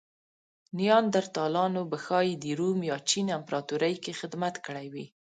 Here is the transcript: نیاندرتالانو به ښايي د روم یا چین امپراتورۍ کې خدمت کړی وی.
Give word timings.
نیاندرتالانو 0.79 1.81
به 1.91 1.97
ښايي 2.05 2.33
د 2.43 2.45
روم 2.59 2.79
یا 2.89 2.97
چین 3.09 3.27
امپراتورۍ 3.37 3.95
کې 4.03 4.17
خدمت 4.19 4.55
کړی 4.65 4.87
وی. 4.93 5.05